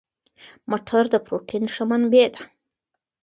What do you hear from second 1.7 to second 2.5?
ښه منبع ده.